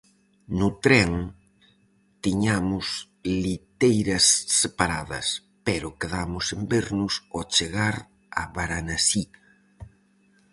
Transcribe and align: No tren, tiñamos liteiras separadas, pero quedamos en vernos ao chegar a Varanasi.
No 0.59 0.67
tren, 0.85 1.11
tiñamos 2.23 2.85
liteiras 3.43 4.25
separadas, 4.61 5.27
pero 5.67 5.97
quedamos 5.99 6.45
en 6.57 6.61
vernos 6.73 7.13
ao 7.19 7.41
chegar 7.55 7.95
a 8.41 8.43
Varanasi. 8.55 9.23